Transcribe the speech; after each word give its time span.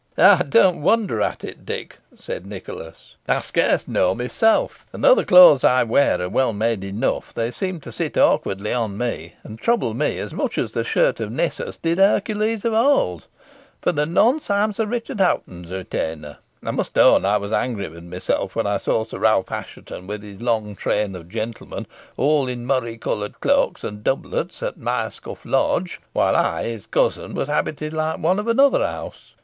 "I 0.17 0.41
don't 0.41 0.81
wonder 0.81 1.21
at 1.21 1.43
it, 1.43 1.63
Dick," 1.63 1.99
said 2.15 2.43
Nicholas; 2.43 3.17
"I 3.27 3.39
scarce 3.39 3.87
know 3.87 4.15
myself; 4.15 4.83
and 4.91 5.03
though 5.03 5.13
the 5.13 5.23
clothes 5.23 5.63
I 5.63 5.83
wear 5.83 6.19
are 6.19 6.27
well 6.27 6.53
made 6.53 6.83
enough, 6.83 7.35
they 7.35 7.51
seem 7.51 7.79
to 7.81 7.91
sit 7.91 8.17
awkwardly 8.17 8.73
on 8.73 8.97
me, 8.97 9.35
and 9.43 9.59
trouble 9.59 9.93
me 9.93 10.17
as 10.17 10.33
much 10.33 10.57
as 10.57 10.71
the 10.71 10.83
shirt 10.83 11.19
of 11.19 11.31
Nessus 11.31 11.77
did 11.77 11.99
Hercules 11.99 12.65
of 12.65 12.73
old. 12.73 13.27
For 13.83 13.91
the 13.91 14.07
nonce 14.07 14.49
I 14.49 14.63
am 14.63 14.73
Sir 14.73 14.87
Richard 14.87 15.19
Hoghton's 15.19 15.69
retainer. 15.71 16.37
I 16.65 16.71
must 16.71 16.97
own 16.97 17.23
I 17.23 17.37
was 17.37 17.51
angry 17.51 17.87
with 17.87 18.03
myself 18.03 18.55
when 18.55 18.65
I 18.65 18.79
saw 18.79 19.03
Sir 19.03 19.19
Ralph 19.19 19.51
Assheton 19.51 20.07
with 20.07 20.23
his 20.23 20.41
long 20.41 20.73
train 20.75 21.15
of 21.15 21.29
gentlemen, 21.29 21.85
all 22.17 22.47
in 22.47 22.65
murrey 22.65 22.97
coloured 22.97 23.39
cloaks 23.39 23.83
and 23.83 24.03
doublets, 24.03 24.63
at 24.63 24.79
Myerscough 24.79 25.45
Lodge, 25.45 26.01
while 26.11 26.35
I, 26.35 26.63
his 26.63 26.87
cousin, 26.87 27.35
was 27.35 27.47
habited 27.47 27.93
like 27.93 28.17
one 28.17 28.39
of 28.39 28.47
another 28.47 28.83
house. 28.83 29.35